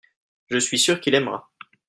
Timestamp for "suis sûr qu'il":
0.57-1.13